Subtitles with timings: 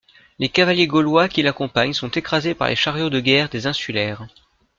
[0.39, 4.25] Les cavaliers gaulois qui l'accompagnent sont écrasés par les chariots de guerre des insulaires.